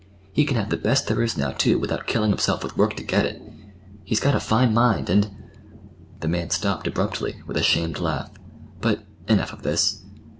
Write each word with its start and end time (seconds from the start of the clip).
He 0.33 0.45
can 0.45 0.57
have 0.57 0.71
the 0.71 0.77
best 0.77 1.05
there 1.05 1.21
is 1.21 1.37
now, 1.37 1.51
too, 1.51 1.77
without 1.77 2.07
killing 2.07 2.31
himself 2.31 2.63
with 2.63 2.75
work 2.75 2.95
to 2.95 3.03
get 3.03 3.23
it. 3.27 3.39
He's 4.03 4.19
got 4.19 4.33
a 4.33 4.39
fine 4.39 4.73
mind, 4.73 5.11
and—" 5.11 5.29
The 6.21 6.27
man 6.27 6.49
stopped 6.49 6.87
abruptly, 6.87 7.43
with 7.45 7.55
a 7.57 7.61
shamed 7.61 7.99
laugh. 7.99 8.31
"But—enough 8.81 9.53
of 9.53 9.61
this. 9.61 10.01